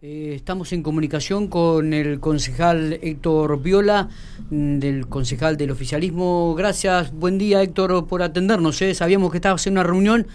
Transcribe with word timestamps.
Eh, 0.00 0.34
estamos 0.36 0.72
en 0.72 0.84
comunicación 0.84 1.48
con 1.48 1.92
el 1.92 2.20
concejal 2.20 3.00
Héctor 3.02 3.60
Viola, 3.60 4.08
mm, 4.48 4.78
del 4.78 5.08
concejal 5.08 5.56
del 5.56 5.72
oficialismo. 5.72 6.54
Gracias, 6.54 7.12
buen 7.12 7.36
día 7.36 7.62
Héctor 7.62 8.06
por 8.06 8.22
atendernos. 8.22 8.80
¿eh? 8.80 8.94
Sabíamos 8.94 9.32
que 9.32 9.38
estabas 9.38 9.66
en 9.66 9.72
una 9.72 9.82
reunión, 9.82 10.28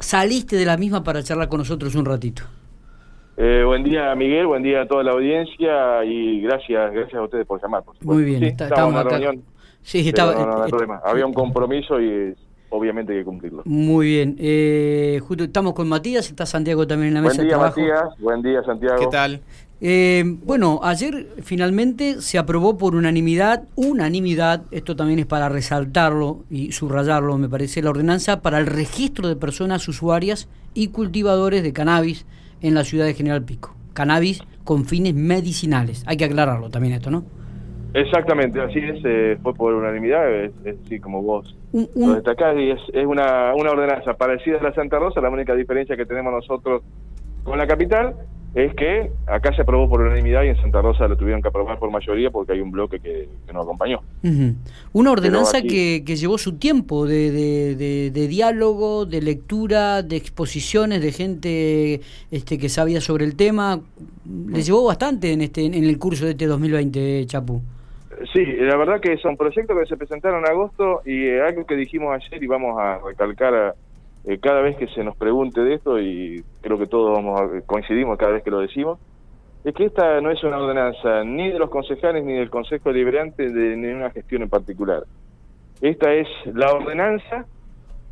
saliste 0.00 0.56
de 0.56 0.66
la 0.66 0.76
misma 0.76 1.02
para 1.02 1.22
charlar 1.22 1.48
con 1.48 1.60
nosotros 1.60 1.94
un 1.94 2.04
ratito. 2.04 2.42
Eh, 3.38 3.62
buen 3.64 3.84
día 3.84 4.14
Miguel, 4.14 4.46
buen 4.46 4.62
día 4.62 4.82
a 4.82 4.86
toda 4.86 5.02
la 5.02 5.12
audiencia 5.12 6.04
y 6.04 6.42
gracias 6.42 6.92
gracias 6.92 7.14
a 7.14 7.22
ustedes 7.22 7.46
por 7.46 7.58
llamar. 7.62 7.82
Muy 8.02 8.22
bien, 8.22 8.42
estamos 8.44 8.78
en 8.80 8.86
una 8.86 9.02
reunión. 9.02 9.42
Sí, 9.80 10.06
estaba, 10.06 10.34
no, 10.34 10.62
hay 10.62 10.70
problema. 10.70 11.00
Había 11.02 11.24
un 11.24 11.32
compromiso 11.32 11.98
y 11.98 12.34
obviamente 12.70 13.12
hay 13.12 13.18
que 13.18 13.24
cumplirlo. 13.24 13.62
Muy 13.66 14.06
bien. 14.06 14.36
Eh, 14.38 15.20
justo 15.22 15.44
estamos 15.44 15.74
con 15.74 15.88
Matías, 15.88 16.28
está 16.28 16.46
Santiago 16.46 16.86
también 16.86 17.08
en 17.08 17.14
la 17.14 17.22
mesa 17.22 17.36
buen 17.36 17.46
día, 17.48 17.56
de 17.56 17.58
trabajo. 17.58 17.80
Matías, 17.80 18.18
buen 18.18 18.42
día 18.42 18.62
Santiago. 18.64 18.98
¿Qué 18.98 19.06
tal? 19.08 19.40
Eh, 19.82 20.24
bueno, 20.44 20.80
ayer 20.82 21.28
finalmente 21.42 22.20
se 22.20 22.36
aprobó 22.36 22.76
por 22.76 22.94
unanimidad, 22.94 23.64
unanimidad, 23.76 24.62
esto 24.70 24.94
también 24.94 25.20
es 25.20 25.26
para 25.26 25.48
resaltarlo 25.48 26.44
y 26.50 26.72
subrayarlo, 26.72 27.38
me 27.38 27.48
parece, 27.48 27.80
la 27.82 27.90
ordenanza 27.90 28.42
para 28.42 28.58
el 28.58 28.66
registro 28.66 29.28
de 29.28 29.36
personas 29.36 29.88
usuarias 29.88 30.48
y 30.74 30.88
cultivadores 30.88 31.62
de 31.62 31.72
cannabis 31.72 32.26
en 32.60 32.74
la 32.74 32.84
ciudad 32.84 33.06
de 33.06 33.14
General 33.14 33.42
Pico. 33.42 33.74
Cannabis 33.94 34.42
con 34.64 34.84
fines 34.84 35.14
medicinales. 35.14 36.02
Hay 36.06 36.18
que 36.18 36.26
aclararlo 36.26 36.68
también 36.68 36.94
esto, 36.94 37.10
¿no? 37.10 37.24
Exactamente, 37.92 38.60
así 38.60 38.78
es, 38.78 39.00
eh, 39.04 39.38
fue 39.42 39.54
por 39.54 39.74
unanimidad, 39.74 40.32
es, 40.32 40.52
así 40.84 41.00
como 41.00 41.22
vos 41.22 41.56
lo 41.72 42.14
destacás, 42.14 42.56
y 42.56 42.70
es, 42.70 42.80
es 42.92 43.06
una, 43.06 43.54
una 43.54 43.70
ordenanza 43.70 44.14
parecida 44.14 44.58
a 44.58 44.62
la 44.62 44.74
Santa 44.74 44.98
Rosa, 44.98 45.20
la 45.20 45.30
única 45.30 45.54
diferencia 45.54 45.96
que 45.96 46.06
tenemos 46.06 46.32
nosotros 46.32 46.82
con 47.44 47.58
la 47.58 47.66
capital 47.66 48.14
es 48.54 48.74
que 48.74 49.12
acá 49.26 49.54
se 49.54 49.62
aprobó 49.62 49.88
por 49.88 50.00
unanimidad 50.00 50.42
y 50.42 50.48
en 50.48 50.56
Santa 50.56 50.82
Rosa 50.82 51.06
lo 51.06 51.16
tuvieron 51.16 51.40
que 51.40 51.48
aprobar 51.48 51.78
por 51.78 51.90
mayoría 51.90 52.30
porque 52.30 52.52
hay 52.52 52.60
un 52.60 52.72
bloque 52.72 52.98
que, 52.98 53.28
que 53.46 53.52
nos 53.52 53.62
acompañó. 53.62 54.00
Una 54.92 55.12
ordenanza 55.12 55.62
que, 55.62 56.02
que, 56.04 56.16
llevó 56.16 56.36
su 56.36 56.54
tiempo 56.54 57.06
de, 57.06 57.30
de, 57.30 58.10
de, 58.10 58.28
diálogo, 58.28 59.06
de 59.06 59.22
lectura, 59.22 60.02
de 60.02 60.16
exposiciones 60.16 61.00
de 61.00 61.12
gente 61.12 62.00
este, 62.32 62.58
que 62.58 62.68
sabía 62.68 63.00
sobre 63.00 63.24
el 63.24 63.36
tema. 63.36 63.80
Le 64.24 64.58
mm. 64.58 64.62
llevó 64.62 64.84
bastante 64.84 65.32
en, 65.32 65.42
este, 65.42 65.64
en 65.64 65.74
el 65.74 65.98
curso 65.98 66.24
de 66.24 66.32
este 66.32 66.46
2020, 66.46 67.26
Chapu. 67.26 67.62
Sí, 68.32 68.44
la 68.44 68.76
verdad 68.76 69.00
que 69.00 69.16
son 69.18 69.36
proyectos 69.36 69.78
que 69.78 69.86
se 69.86 69.96
presentaron 69.96 70.40
en 70.40 70.50
agosto 70.50 71.00
y 71.06 71.26
eh, 71.26 71.42
algo 71.42 71.64
que 71.64 71.76
dijimos 71.76 72.14
ayer 72.14 72.42
y 72.42 72.46
vamos 72.46 72.78
a 72.78 72.98
recalcar 72.98 73.74
eh, 74.24 74.38
cada 74.38 74.60
vez 74.60 74.76
que 74.76 74.88
se 74.88 75.02
nos 75.02 75.16
pregunte 75.16 75.62
de 75.62 75.74
esto 75.74 75.98
y 75.98 76.44
creo 76.60 76.78
que 76.78 76.86
todos 76.86 77.16
vamos 77.16 77.40
coincidimos 77.64 78.18
cada 78.18 78.32
vez 78.32 78.42
que 78.42 78.50
lo 78.50 78.60
decimos, 78.60 78.98
es 79.64 79.74
que 79.74 79.86
esta 79.86 80.20
no 80.20 80.30
es 80.30 80.42
una 80.44 80.58
ordenanza 80.58 81.24
ni 81.24 81.50
de 81.50 81.58
los 81.58 81.70
concejales 81.70 82.24
ni 82.24 82.34
del 82.34 82.50
Consejo 82.50 82.90
Deliberante 82.90 83.50
de 83.50 83.76
ninguna 83.76 84.10
gestión 84.10 84.42
en 84.42 84.50
particular. 84.50 85.04
Esta 85.80 86.12
es 86.12 86.28
la 86.52 86.72
ordenanza 86.72 87.46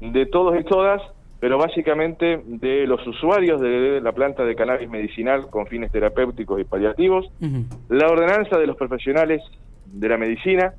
de 0.01 0.25
todos 0.27 0.59
y 0.59 0.65
todas, 0.65 1.03
pero 1.39 1.59
básicamente 1.59 2.43
de 2.47 2.87
los 2.87 3.07
usuarios 3.07 3.61
de 3.61 4.01
la 4.01 4.13
planta 4.13 4.45
de 4.45 4.55
cannabis 4.55 4.89
medicinal 4.89 5.49
con 5.51 5.67
fines 5.67 5.93
terapéuticos 5.93 6.61
y 6.61 6.65
paliativos, 6.65 7.31
la 7.89 8.09
ordenanza 8.09 8.59
de 8.59 8.67
los 8.67 8.77
profesionales 8.77 9.43
de 9.93 10.09
la 10.09 10.19
medicina, 10.19 10.75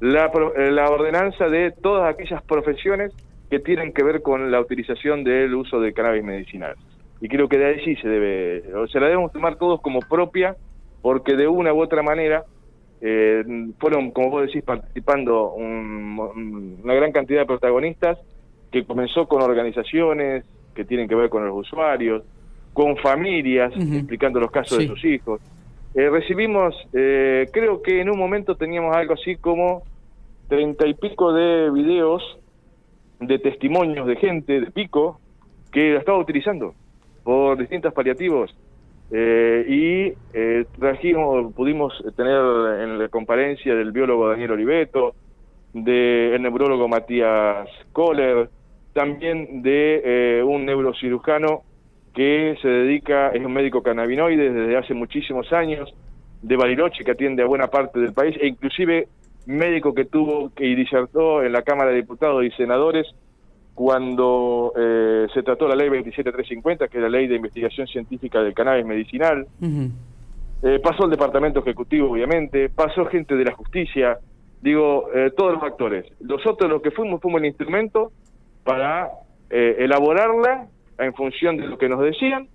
la, 0.00 0.30
eh, 0.56 0.70
la 0.70 0.90
ordenanza 0.90 1.48
de 1.48 1.70
todas 1.70 2.12
aquellas 2.12 2.42
profesiones 2.42 3.12
que 3.50 3.60
tienen 3.60 3.92
que 3.92 4.02
ver 4.02 4.22
con 4.22 4.50
la 4.50 4.60
utilización 4.60 5.24
del 5.24 5.54
uso 5.54 5.80
de 5.80 5.92
cannabis 5.92 6.24
medicinal. 6.24 6.74
Y 7.20 7.28
creo 7.28 7.48
que 7.48 7.58
de 7.58 7.66
ahí 7.66 7.84
sí 7.84 7.96
se 7.96 8.08
debe, 8.08 8.74
o 8.74 8.86
se 8.88 8.98
la 8.98 9.06
debemos 9.06 9.30
tomar 9.32 9.56
todos 9.56 9.80
como 9.80 10.00
propia, 10.00 10.56
porque 11.02 11.36
de 11.36 11.46
una 11.46 11.72
u 11.72 11.80
otra 11.80 12.02
manera 12.02 12.44
eh, 13.00 13.44
fueron, 13.78 14.10
como 14.10 14.30
vos 14.30 14.46
decís, 14.46 14.62
participando 14.62 15.52
una 15.52 16.94
gran 16.94 17.12
cantidad 17.12 17.40
de 17.40 17.46
protagonistas, 17.46 18.18
que 18.70 18.84
comenzó 18.84 19.28
con 19.28 19.42
organizaciones 19.42 20.44
que 20.74 20.84
tienen 20.84 21.06
que 21.06 21.14
ver 21.14 21.28
con 21.28 21.46
los 21.46 21.54
usuarios, 21.54 22.22
con 22.72 22.96
familias, 22.96 23.72
explicando 23.76 24.40
los 24.40 24.50
casos 24.50 24.78
de 24.78 24.86
sus 24.86 25.04
hijos. 25.04 25.40
Eh, 25.94 26.08
recibimos, 26.08 26.74
eh, 26.94 27.46
creo 27.52 27.82
que 27.82 28.00
en 28.00 28.08
un 28.08 28.18
momento 28.18 28.56
teníamos 28.56 28.96
algo 28.96 29.12
así 29.12 29.36
como 29.36 29.82
treinta 30.48 30.86
y 30.86 30.94
pico 30.94 31.34
de 31.34 31.70
videos 31.70 32.22
de 33.20 33.38
testimonios 33.38 34.06
de 34.06 34.16
gente 34.16 34.60
de 34.60 34.70
Pico 34.70 35.20
que 35.70 35.92
la 35.92 35.98
estaba 35.98 36.18
utilizando 36.18 36.74
por 37.22 37.58
distintos 37.58 37.92
paliativos. 37.92 38.54
Eh, 39.10 39.66
y 39.68 40.62
trajimos, 40.80 41.52
pudimos 41.52 41.92
tener 42.16 42.40
en 42.80 42.98
la 42.98 43.08
comparencia 43.08 43.74
del 43.74 43.92
biólogo 43.92 44.28
Daniel 44.28 44.52
Oliveto, 44.52 45.14
del 45.74 46.40
neurólogo 46.40 46.88
Matías 46.88 47.68
Kohler, 47.92 48.48
también 48.94 49.62
de 49.62 50.42
un 50.44 50.64
neurocirujano 50.64 51.62
que 52.14 52.56
se 52.60 52.68
dedica, 52.68 53.28
es 53.30 53.44
un 53.44 53.52
médico 53.52 53.82
cannabinoide 53.82 54.50
desde 54.50 54.76
hace 54.76 54.94
muchísimos 54.94 55.52
años, 55.52 55.92
de 56.42 56.56
Bariloche, 56.56 57.04
que 57.04 57.12
atiende 57.12 57.42
a 57.42 57.46
buena 57.46 57.68
parte 57.68 58.00
del 58.00 58.12
país, 58.12 58.36
e 58.40 58.48
inclusive 58.48 59.08
médico 59.46 59.94
que 59.94 60.04
tuvo 60.04 60.50
que 60.54 60.64
disertó 60.64 61.42
en 61.42 61.52
la 61.52 61.62
Cámara 61.62 61.90
de 61.90 61.96
Diputados 61.96 62.44
y 62.44 62.50
Senadores 62.52 63.06
cuando 63.74 64.72
eh, 64.76 65.26
se 65.32 65.42
trató 65.42 65.66
la 65.66 65.74
ley 65.74 65.88
27350, 65.88 66.88
que 66.88 66.98
es 66.98 67.02
la 67.02 67.08
ley 67.08 67.26
de 67.26 67.36
investigación 67.36 67.86
científica 67.86 68.42
del 68.42 68.54
cannabis 68.54 68.84
medicinal. 68.84 69.46
eh, 70.62 70.78
pasó 70.80 71.04
el 71.04 71.10
Departamento 71.10 71.60
Ejecutivo, 71.60 72.10
obviamente, 72.10 72.68
pasó 72.68 73.06
gente 73.06 73.34
de 73.34 73.44
la 73.44 73.52
justicia, 73.52 74.18
digo, 74.60 75.08
eh, 75.14 75.32
todos 75.36 75.54
los 75.54 75.62
actores. 75.62 76.06
Nosotros 76.20 76.70
lo 76.70 76.82
que 76.82 76.90
fuimos, 76.90 77.20
fuimos 77.20 77.40
el 77.40 77.46
instrumento 77.48 78.12
para 78.62 79.10
eh, 79.50 79.76
elaborarla 79.80 80.68
en 81.04 81.14
función 81.14 81.56
de 81.56 81.66
lo 81.66 81.78
que 81.78 81.88
nos 81.88 82.00
decían, 82.00 82.48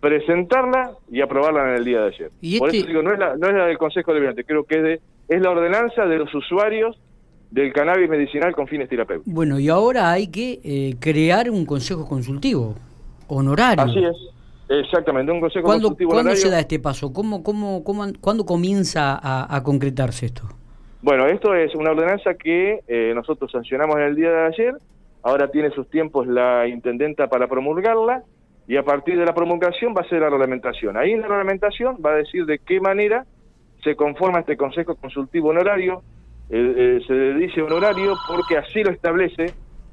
presentarla 0.00 0.92
y 1.10 1.20
aprobarla 1.20 1.70
en 1.70 1.76
el 1.76 1.84
día 1.84 2.00
de 2.02 2.06
ayer. 2.08 2.30
Por 2.58 2.68
este 2.68 2.78
eso 2.78 2.86
digo, 2.86 3.02
no 3.02 3.12
es, 3.12 3.18
la, 3.18 3.36
no 3.36 3.48
es 3.48 3.54
la 3.54 3.66
del 3.66 3.78
Consejo 3.78 4.12
Deliberante, 4.12 4.44
creo 4.44 4.64
que 4.64 4.76
es, 4.76 4.82
de, 4.82 5.00
es 5.28 5.40
la 5.40 5.50
ordenanza 5.50 6.06
de 6.06 6.18
los 6.18 6.34
usuarios 6.34 6.98
del 7.50 7.72
cannabis 7.72 8.08
medicinal 8.08 8.54
con 8.54 8.66
fines 8.66 8.88
terapéuticos. 8.88 9.32
Bueno, 9.32 9.58
y 9.58 9.68
ahora 9.68 10.10
hay 10.10 10.28
que 10.28 10.60
eh, 10.64 10.96
crear 11.00 11.50
un 11.50 11.64
consejo 11.64 12.06
consultivo 12.06 12.74
honorario. 13.28 13.84
Así 13.84 14.04
es, 14.04 14.16
exactamente, 14.68 15.32
un 15.32 15.40
consejo 15.40 15.64
¿Cuándo, 15.64 15.88
consultivo 15.88 16.10
¿cuándo 16.10 16.30
honorario. 16.30 16.42
se 16.42 16.50
da 16.50 16.60
este 16.60 16.78
paso? 16.78 17.12
¿Cómo, 17.12 17.42
cómo, 17.42 17.82
cómo, 17.82 18.04
¿Cuándo 18.20 18.44
comienza 18.44 19.18
a, 19.20 19.56
a, 19.56 19.62
concretarse 19.62 20.26
esto? 20.26 20.42
Bueno, 21.02 21.26
esto 21.26 21.54
es 21.54 21.74
una 21.74 21.92
ordenanza 21.92 22.34
que 22.34 22.80
eh, 22.88 23.12
nosotros 23.14 23.50
sancionamos 23.50 23.96
en 23.96 24.02
el 24.02 24.16
día 24.16 24.30
de 24.30 24.46
ayer, 24.46 24.74
ahora 25.26 25.50
tiene 25.50 25.70
sus 25.70 25.90
tiempos 25.90 26.24
la 26.28 26.68
intendenta 26.68 27.26
para 27.26 27.48
promulgarla, 27.48 28.22
y 28.68 28.76
a 28.76 28.84
partir 28.84 29.18
de 29.18 29.24
la 29.24 29.34
promulgación 29.34 29.92
va 29.92 30.02
a 30.02 30.08
ser 30.08 30.20
la 30.20 30.30
reglamentación. 30.30 30.96
Ahí 30.96 31.10
en 31.10 31.20
la 31.20 31.26
reglamentación 31.26 31.96
va 32.04 32.12
a 32.12 32.14
decir 32.14 32.46
de 32.46 32.60
qué 32.60 32.80
manera 32.80 33.26
se 33.82 33.96
conforma 33.96 34.40
este 34.40 34.56
Consejo 34.56 34.94
Consultivo 34.94 35.48
Honorario, 35.48 36.02
eh, 36.48 36.74
eh, 36.76 37.00
se 37.08 37.34
dice 37.34 37.60
honorario 37.60 38.14
porque 38.28 38.56
así 38.56 38.84
lo 38.84 38.92
establece 38.92 39.46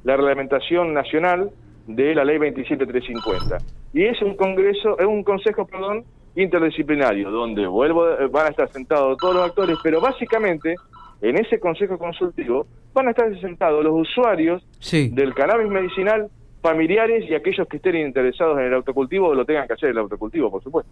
la 0.04 0.16
reglamentación 0.16 0.94
nacional 0.94 1.50
de 1.88 2.14
la 2.14 2.24
ley 2.24 2.38
27350. 2.38 3.58
Y 3.92 4.04
es 4.04 4.22
un 4.22 4.36
congreso, 4.36 4.96
es 5.00 5.06
un 5.06 5.24
consejo, 5.24 5.66
perdón, 5.66 6.04
interdisciplinario, 6.36 7.32
donde 7.32 7.66
vuelvo, 7.66 8.06
van 8.30 8.46
a 8.46 8.50
estar 8.50 8.68
sentados 8.68 9.18
todos 9.18 9.34
los 9.34 9.46
actores, 9.46 9.78
pero 9.82 10.00
básicamente 10.00 10.76
en 11.24 11.38
ese 11.38 11.58
consejo 11.58 11.96
consultivo 11.98 12.66
van 12.92 13.08
a 13.08 13.10
estar 13.10 13.40
sentados 13.40 13.82
los 13.82 13.94
usuarios 13.94 14.62
sí. 14.78 15.08
del 15.08 15.34
cannabis 15.34 15.68
medicinal 15.68 16.28
familiares 16.60 17.24
y 17.28 17.34
aquellos 17.34 17.66
que 17.66 17.78
estén 17.78 17.96
interesados 17.96 18.58
en 18.58 18.66
el 18.66 18.74
autocultivo 18.74 19.34
lo 19.34 19.44
tengan 19.44 19.66
que 19.66 19.72
hacer 19.72 19.90
el 19.90 19.98
autocultivo, 19.98 20.50
por 20.50 20.62
supuesto. 20.62 20.90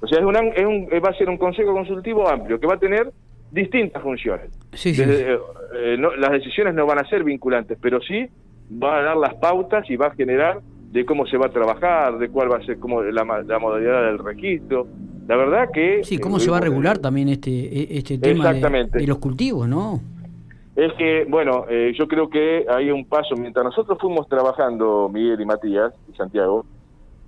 O 0.00 0.06
sea, 0.06 0.18
es, 0.18 0.24
una, 0.24 0.40
es 0.40 0.64
un, 0.64 0.88
va 1.04 1.10
a 1.10 1.14
ser 1.14 1.28
un 1.28 1.38
consejo 1.38 1.72
consultivo 1.72 2.28
amplio 2.28 2.60
que 2.60 2.66
va 2.66 2.74
a 2.74 2.78
tener 2.78 3.10
distintas 3.50 4.02
funciones. 4.02 4.50
Sí, 4.72 4.94
sí. 4.94 5.04
Desde, 5.04 5.38
eh, 5.74 5.96
no, 5.98 6.14
las 6.14 6.30
decisiones 6.30 6.74
no 6.74 6.86
van 6.86 6.98
a 6.98 7.08
ser 7.08 7.24
vinculantes, 7.24 7.78
pero 7.80 8.00
sí 8.00 8.28
va 8.70 8.98
a 8.98 9.02
dar 9.02 9.16
las 9.16 9.34
pautas 9.34 9.88
y 9.90 9.96
va 9.96 10.06
a 10.06 10.14
generar 10.14 10.60
de 10.92 11.04
cómo 11.04 11.26
se 11.26 11.36
va 11.36 11.46
a 11.46 11.50
trabajar, 11.50 12.18
de 12.18 12.28
cuál 12.28 12.50
va 12.52 12.58
a 12.58 12.64
ser 12.64 12.78
como 12.78 13.02
la, 13.02 13.24
la 13.46 13.58
modalidad 13.58 14.04
del 14.06 14.18
registro. 14.18 14.86
La 15.26 15.36
verdad 15.36 15.70
que... 15.72 16.04
Sí, 16.04 16.18
cómo 16.18 16.36
eh, 16.36 16.40
se 16.40 16.50
va 16.50 16.58
a 16.58 16.60
regular 16.60 16.98
también 16.98 17.28
este, 17.28 17.98
este 17.98 18.18
tema 18.18 18.52
de, 18.52 18.84
de 18.84 19.06
los 19.06 19.18
cultivos, 19.18 19.68
¿no? 19.68 20.00
es 20.76 20.92
que, 20.92 21.24
bueno, 21.26 21.64
eh, 21.70 21.94
yo 21.98 22.06
creo 22.06 22.28
que 22.28 22.66
hay 22.68 22.90
un 22.90 23.06
paso, 23.06 23.34
mientras 23.34 23.64
nosotros 23.64 23.98
fuimos 23.98 24.28
trabajando, 24.28 25.08
Miguel 25.10 25.40
y 25.40 25.46
Matías 25.46 25.94
y 26.12 26.14
Santiago, 26.14 26.66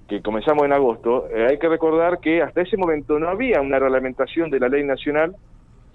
que 0.06 0.20
comenzamos 0.20 0.66
en 0.66 0.74
agosto, 0.74 1.28
eh, 1.30 1.46
hay 1.48 1.58
que 1.58 1.68
recordar 1.68 2.20
que 2.20 2.42
hasta 2.42 2.60
ese 2.60 2.76
momento 2.76 3.18
no 3.18 3.28
había 3.28 3.62
una 3.62 3.78
reglamentación 3.78 4.50
de 4.50 4.60
la 4.60 4.68
ley 4.68 4.84
nacional 4.84 5.34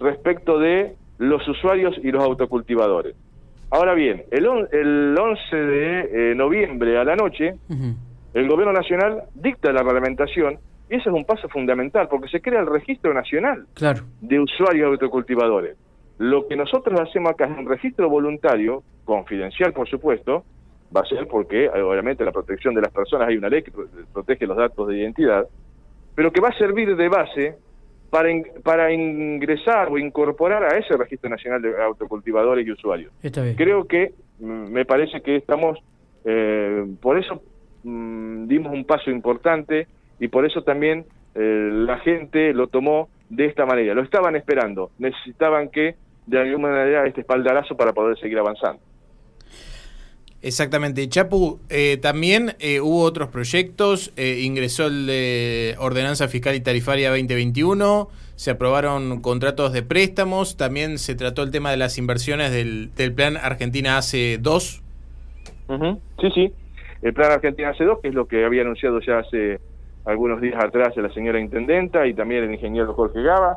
respecto 0.00 0.58
de 0.58 0.96
los 1.18 1.46
usuarios 1.46 1.96
y 2.02 2.10
los 2.10 2.24
autocultivadores. 2.24 3.14
Ahora 3.70 3.94
bien, 3.94 4.24
el, 4.32 4.46
on, 4.48 4.68
el 4.72 5.16
11 5.16 5.56
de 5.56 6.34
noviembre 6.34 6.98
a 6.98 7.04
la 7.04 7.14
noche, 7.14 7.54
uh 7.68 7.72
-huh. 7.72 7.94
el 8.34 8.48
gobierno 8.48 8.72
nacional 8.72 9.24
dicta 9.34 9.72
la 9.72 9.82
reglamentación 9.82 10.58
Y 10.90 10.96
ese 10.96 11.08
es 11.08 11.14
un 11.14 11.24
paso 11.24 11.48
fundamental, 11.48 12.08
porque 12.08 12.28
se 12.28 12.40
crea 12.40 12.60
el 12.60 12.66
registro 12.66 13.14
nacional 13.14 13.66
claro. 13.74 14.02
de 14.20 14.40
usuarios 14.40 14.88
autocultivadores. 14.88 15.76
Lo 16.18 16.46
que 16.46 16.56
nosotros 16.56 17.00
hacemos 17.00 17.32
acá 17.32 17.46
es 17.46 17.58
un 17.58 17.68
registro 17.68 18.08
voluntario, 18.08 18.82
confidencial 19.04 19.72
por 19.72 19.88
supuesto, 19.88 20.44
va 20.94 21.00
a 21.00 21.06
ser 21.06 21.26
porque 21.26 21.68
obviamente 21.68 22.24
la 22.24 22.32
protección 22.32 22.74
de 22.74 22.82
las 22.82 22.92
personas 22.92 23.28
hay 23.28 23.36
una 23.36 23.48
ley 23.48 23.62
que 23.62 23.72
protege 24.12 24.46
los 24.46 24.56
datos 24.56 24.86
de 24.88 24.98
identidad, 24.98 25.46
pero 26.14 26.30
que 26.32 26.40
va 26.40 26.48
a 26.48 26.58
servir 26.58 26.94
de 26.94 27.08
base 27.08 27.56
para, 28.10 28.28
para 28.62 28.92
ingresar 28.92 29.90
o 29.90 29.98
incorporar 29.98 30.62
a 30.62 30.78
ese 30.78 30.96
registro 30.96 31.30
nacional 31.30 31.60
de 31.60 31.82
autocultivadores 31.82 32.64
y 32.66 32.70
usuarios. 32.70 33.12
Creo 33.56 33.86
que 33.86 34.12
mm, 34.38 34.70
me 34.70 34.84
parece 34.84 35.20
que 35.20 35.36
estamos, 35.36 35.80
eh, 36.24 36.86
por 37.00 37.18
eso 37.18 37.42
mm, 37.82 38.46
dimos 38.46 38.72
un 38.72 38.84
paso 38.84 39.10
importante 39.10 39.88
y 40.20 40.28
por 40.28 40.46
eso 40.46 40.62
también 40.62 41.06
eh, 41.34 41.68
la 41.72 41.98
gente 41.98 42.52
lo 42.52 42.68
tomó 42.68 43.08
de 43.28 43.46
esta 43.46 43.66
manera. 43.66 43.94
Lo 43.94 44.02
estaban 44.02 44.36
esperando, 44.36 44.90
necesitaban 44.98 45.68
que 45.68 45.96
de 46.26 46.40
alguna 46.40 46.68
manera 46.68 47.06
este 47.06 47.20
espaldarazo 47.20 47.76
para 47.76 47.92
poder 47.92 48.18
seguir 48.18 48.38
avanzando. 48.38 48.80
Exactamente. 50.44 51.08
Chapu, 51.08 51.58
eh, 51.70 51.96
también 51.96 52.50
eh, 52.60 52.80
hubo 52.80 53.00
otros 53.00 53.28
proyectos, 53.28 54.12
eh, 54.16 54.40
ingresó 54.42 54.88
el 54.88 55.06
de 55.06 55.74
Ordenanza 55.78 56.28
Fiscal 56.28 56.54
y 56.54 56.60
Tarifaria 56.60 57.08
2021, 57.08 58.10
se 58.36 58.50
aprobaron 58.50 59.22
contratos 59.22 59.72
de 59.72 59.82
préstamos, 59.82 60.58
también 60.58 60.98
se 60.98 61.14
trató 61.14 61.42
el 61.42 61.50
tema 61.50 61.70
de 61.70 61.78
las 61.78 61.96
inversiones 61.96 62.52
del, 62.52 62.90
Plan 63.14 63.38
Argentina 63.38 63.96
hace 63.96 64.36
2. 64.38 64.82
Sí, 66.20 66.30
sí, 66.34 66.52
el 67.00 67.14
Plan 67.14 67.32
Argentina 67.32 67.70
hace 67.70 67.84
2, 67.84 68.00
que 68.02 68.08
es 68.08 68.14
lo 68.14 68.28
que 68.28 68.44
había 68.44 68.60
anunciado 68.62 69.00
ya 69.00 69.20
hace 69.20 69.60
algunos 70.04 70.40
días 70.40 70.62
atrás 70.62 70.96
la 70.96 71.12
señora 71.12 71.40
Intendenta 71.40 72.06
y 72.06 72.14
también 72.14 72.44
el 72.44 72.52
ingeniero 72.52 72.92
Jorge 72.94 73.22
Gaba, 73.22 73.56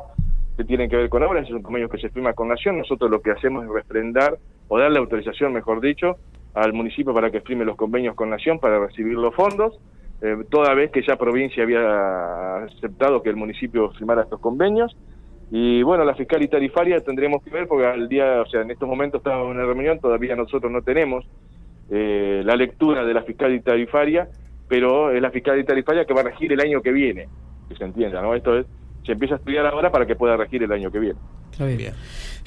que 0.55 0.63
tienen 0.63 0.89
que 0.89 0.95
ver 0.95 1.09
con 1.09 1.23
obras, 1.23 1.45
es 1.45 1.53
un 1.53 1.61
convenio 1.61 1.89
que 1.89 1.99
se 1.99 2.09
firma 2.09 2.33
con 2.33 2.47
Nación, 2.47 2.77
nosotros 2.77 3.11
lo 3.11 3.21
que 3.21 3.31
hacemos 3.31 3.63
es 3.63 3.69
refrendar, 3.69 4.37
o 4.67 4.79
darle 4.79 4.99
autorización, 4.99 5.53
mejor 5.53 5.81
dicho, 5.81 6.17
al 6.53 6.73
municipio 6.73 7.13
para 7.13 7.29
que 7.29 7.37
exprime 7.37 7.65
los 7.65 7.75
convenios 7.75 8.15
con 8.15 8.29
Nación 8.29 8.59
para 8.59 8.79
recibir 8.79 9.13
los 9.13 9.33
fondos, 9.35 9.79
eh, 10.21 10.35
toda 10.49 10.73
vez 10.73 10.91
que 10.91 11.03
ya 11.07 11.15
provincia 11.15 11.63
había 11.63 12.63
aceptado 12.63 13.21
que 13.21 13.29
el 13.29 13.35
municipio 13.35 13.91
firmara 13.91 14.23
estos 14.23 14.39
convenios. 14.39 14.97
Y 15.51 15.83
bueno, 15.83 16.03
la 16.03 16.15
fiscal 16.15 16.41
y 16.41 16.47
tarifaria 16.47 16.99
tendremos 17.01 17.43
que 17.43 17.51
ver 17.51 17.67
porque 17.67 17.85
al 17.85 18.09
día, 18.09 18.41
o 18.41 18.45
sea, 18.47 18.61
en 18.61 18.71
estos 18.71 18.89
momentos 18.89 19.19
estamos 19.19 19.45
en 19.45 19.51
una 19.51 19.65
reunión, 19.65 19.99
todavía 19.99 20.35
nosotros 20.35 20.71
no 20.71 20.81
tenemos 20.81 21.25
eh, 21.89 22.41
la 22.43 22.55
lectura 22.55 23.05
de 23.05 23.13
la 23.13 23.21
fiscal 23.21 23.53
y 23.53 23.61
tarifaria, 23.61 24.27
pero 24.67 25.11
es 25.11 25.21
la 25.21 25.31
fiscal 25.31 25.59
y 25.59 25.63
tarifaria 25.63 26.05
que 26.05 26.13
va 26.13 26.21
a 26.21 26.25
regir 26.25 26.51
el 26.51 26.59
año 26.59 26.81
que 26.81 26.91
viene, 26.91 27.27
que 27.69 27.75
se 27.75 27.83
entienda, 27.83 28.21
¿no? 28.21 28.35
Esto 28.35 28.57
es, 28.57 28.65
se 29.05 29.13
empieza 29.13 29.35
a 29.35 29.37
estudiar 29.37 29.65
ahora 29.65 29.91
para 29.91 30.05
que 30.05 30.15
pueda 30.15 30.35
regir 30.35 30.63
el 30.63 30.71
año 30.71 30.91
que 30.91 30.99
viene. 30.99 31.19
bien. 31.59 31.93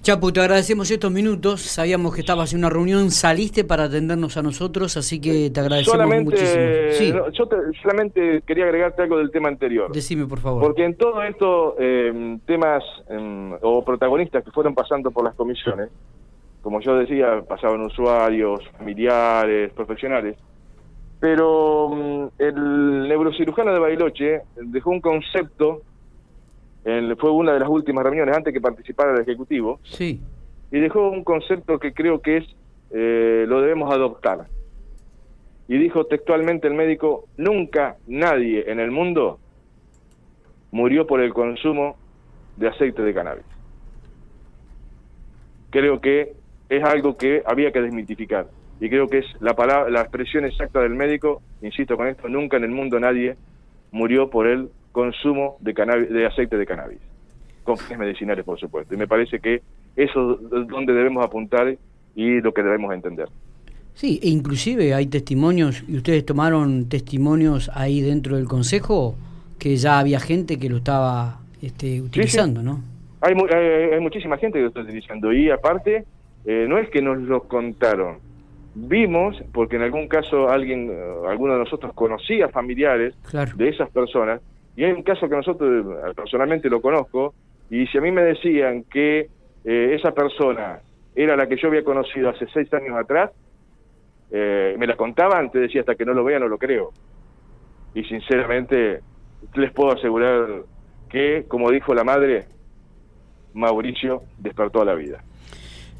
Chapu, 0.02 0.32
te 0.32 0.40
agradecemos 0.40 0.90
estos 0.90 1.12
minutos. 1.12 1.60
Sabíamos 1.60 2.14
que 2.14 2.22
estabas 2.22 2.54
en 2.54 2.60
una 2.60 2.70
reunión, 2.70 3.10
saliste 3.10 3.64
para 3.64 3.84
atendernos 3.84 4.34
a 4.38 4.42
nosotros, 4.42 4.96
así 4.96 5.20
que 5.20 5.50
te 5.50 5.60
agradecemos 5.60 6.22
muchísimo. 6.22 7.28
yo 7.30 7.48
solamente 7.82 8.42
quería 8.46 8.64
agregarte 8.64 9.02
algo 9.02 9.18
del 9.18 9.30
tema 9.30 9.48
anterior. 9.48 9.92
Decime, 9.92 10.26
por 10.26 10.38
favor. 10.38 10.62
Porque 10.62 10.84
en 10.84 10.96
todo 10.96 11.22
esto, 11.22 11.76
eh, 11.78 12.38
temas 12.46 12.82
em, 13.10 13.52
o 13.60 13.84
protagonistas 13.84 14.42
que 14.42 14.50
fueron 14.50 14.74
pasando 14.74 15.10
por 15.10 15.24
las 15.24 15.34
comisiones, 15.34 15.90
como 16.62 16.80
yo 16.80 16.96
decía, 16.96 17.42
pasaban 17.46 17.82
usuarios, 17.82 18.60
familiares, 18.78 19.70
profesionales, 19.74 20.36
pero 21.20 21.90
mm, 21.90 22.26
el 22.38 23.08
neurocirujano 23.08 23.72
de 23.72 23.78
Bailoche 23.78 24.40
dejó 24.56 24.90
un 24.90 25.00
concepto 25.00 25.82
fue 27.18 27.30
una 27.30 27.52
de 27.52 27.60
las 27.60 27.68
últimas 27.68 28.04
reuniones 28.04 28.36
antes 28.36 28.52
que 28.52 28.60
participara 28.60 29.14
el 29.14 29.20
Ejecutivo. 29.20 29.80
Sí. 29.84 30.20
Y 30.72 30.80
dejó 30.80 31.10
un 31.10 31.24
concepto 31.24 31.78
que 31.78 31.92
creo 31.92 32.20
que 32.20 32.38
es, 32.38 32.44
eh, 32.90 33.44
lo 33.46 33.60
debemos 33.60 33.92
adoptar. 33.92 34.46
Y 35.68 35.78
dijo 35.78 36.06
textualmente 36.06 36.66
el 36.66 36.74
médico, 36.74 37.28
nunca 37.36 37.96
nadie 38.06 38.70
en 38.70 38.80
el 38.80 38.90
mundo 38.90 39.38
murió 40.70 41.06
por 41.06 41.20
el 41.20 41.32
consumo 41.32 41.96
de 42.56 42.68
aceite 42.68 43.02
de 43.02 43.14
cannabis. 43.14 43.44
Creo 45.70 46.00
que 46.00 46.32
es 46.68 46.82
algo 46.82 47.16
que 47.16 47.42
había 47.44 47.72
que 47.72 47.80
desmitificar. 47.82 48.48
Y 48.80 48.88
creo 48.88 49.06
que 49.08 49.18
es 49.18 49.26
la, 49.40 49.54
palabra, 49.54 49.90
la 49.90 50.00
expresión 50.00 50.44
exacta 50.44 50.80
del 50.80 50.94
médico, 50.94 51.42
insisto 51.62 51.96
con 51.96 52.08
esto, 52.08 52.28
nunca 52.28 52.56
en 52.56 52.64
el 52.64 52.70
mundo 52.70 52.98
nadie 52.98 53.36
murió 53.92 54.30
por 54.30 54.46
el 54.46 54.70
consumo 54.92 55.56
de, 55.60 55.74
de 56.10 56.26
aceite 56.26 56.56
de 56.56 56.66
cannabis, 56.66 56.98
con 57.62 57.76
fines 57.76 57.98
medicinales, 57.98 58.44
por 58.44 58.58
supuesto. 58.58 58.94
Y 58.94 58.96
me 58.96 59.06
parece 59.06 59.38
que 59.38 59.62
eso 59.96 60.40
es 60.40 60.66
donde 60.68 60.92
debemos 60.94 61.24
apuntar 61.24 61.76
y 62.14 62.40
lo 62.40 62.54
que 62.54 62.62
debemos 62.62 62.92
entender. 62.94 63.28
Sí, 63.94 64.18
e 64.22 64.28
inclusive 64.30 64.94
hay 64.94 65.06
testimonios, 65.06 65.84
y 65.86 65.96
ustedes 65.96 66.24
tomaron 66.24 66.88
testimonios 66.88 67.70
ahí 67.74 68.00
dentro 68.00 68.36
del 68.36 68.46
Consejo, 68.46 69.16
que 69.58 69.76
ya 69.76 69.98
había 69.98 70.20
gente 70.20 70.58
que 70.58 70.70
lo 70.70 70.78
estaba 70.78 71.40
este, 71.60 72.00
utilizando, 72.00 72.62
¿no? 72.62 72.80
Hay, 73.20 73.34
hay, 73.34 74.00
muchísima 74.00 74.38
gente 74.38 74.58
que 74.58 74.62
lo 74.62 74.68
está 74.68 74.80
utilizando 74.80 75.30
y 75.32 75.50
aparte, 75.50 76.04
eh, 76.46 76.64
no 76.66 76.78
es 76.78 76.88
que 76.88 77.02
nos 77.02 77.18
lo 77.18 77.42
contaron, 77.42 78.18
vimos, 78.74 79.36
porque 79.52 79.76
en 79.76 79.82
algún 79.82 80.08
caso 80.08 80.48
alguien, 80.48 80.90
eh, 80.90 81.28
alguno 81.28 81.54
de 81.54 81.60
nosotros 81.60 81.92
conocía 81.94 82.48
familiares 82.48 83.14
de 83.56 83.68
esas 83.68 83.90
personas, 83.90 84.40
y 84.76 84.84
hay 84.84 84.92
un 84.92 85.02
caso 85.02 85.28
que 85.28 85.36
nosotros 85.36 85.86
eh, 85.86 86.12
personalmente 86.14 86.68
lo 86.70 86.80
conozco, 86.80 87.34
y 87.70 87.86
si 87.86 87.98
a 87.98 88.00
mí 88.00 88.10
me 88.10 88.22
decían 88.22 88.84
que 88.84 89.28
eh, 89.64 89.94
esa 89.94 90.12
persona 90.12 90.80
era 91.14 91.36
la 91.36 91.46
que 91.46 91.56
yo 91.56 91.68
había 91.68 91.84
conocido 91.84 92.30
hace 92.30 92.46
seis 92.52 92.72
años 92.72 92.96
atrás, 92.96 93.30
eh, 94.30 94.74
me 94.78 94.86
la 94.86 94.96
contaban, 94.96 95.50
te 95.50 95.58
decía 95.58 95.80
hasta 95.80 95.94
que 95.94 96.04
no 96.04 96.14
lo 96.14 96.24
vea 96.24 96.38
no 96.38 96.48
lo 96.48 96.58
creo. 96.58 96.92
Y 97.94 98.04
sinceramente 98.04 99.00
les 99.54 99.72
puedo 99.72 99.92
asegurar 99.92 100.62
que, 101.08 101.44
como 101.48 101.70
dijo 101.70 101.94
la 101.94 102.04
madre, 102.04 102.44
Mauricio 103.54 104.22
despertó 104.38 104.82
a 104.82 104.84
la 104.84 104.94
vida. 104.94 105.22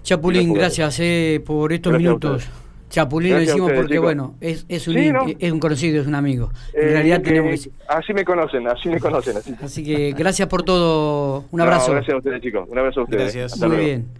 Chapulín, 0.03 0.53
gracias 0.53 1.01
por 1.45 1.73
estos 1.73 1.97
minutos. 1.97 2.49
Chapulín 2.91 3.35
lo 3.35 3.39
decimos 3.39 3.73
porque, 3.73 3.99
bueno, 4.01 4.35
es, 4.41 4.67
es, 4.69 4.89
un, 4.89 4.97
es 5.39 5.53
un 5.53 5.61
conocido, 5.61 6.01
es 6.03 6.09
un 6.09 6.17
amigo. 6.17 6.51
En 6.75 6.89
eh, 6.89 6.93
realidad 6.93 7.23
tenemos 7.23 7.65
que... 7.65 7.71
Así 7.87 8.13
me 8.13 8.25
conocen, 8.25 8.67
así 8.67 8.89
me 8.89 8.99
conocen. 8.99 9.37
Así, 9.63 9.85
que 9.85 10.13
gracias 10.13 10.49
por 10.49 10.65
todo. 10.65 11.45
Un 11.53 11.61
abrazo. 11.61 11.93
gracias 11.93 12.15
a 12.15 12.19
ustedes, 12.19 12.43
chicos. 12.43 12.69
Un 12.69 12.79
abrazo 12.79 13.01
a 13.01 13.05
ustedes. 13.05 13.35
Gracias. 13.35 13.61
Muy 13.61 13.77
bien. 13.77 14.09